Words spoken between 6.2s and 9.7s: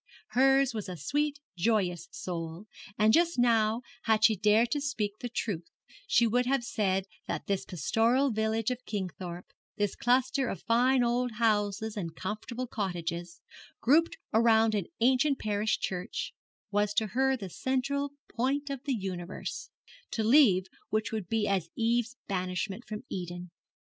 would have said that this pastoral village of Kingthorpe,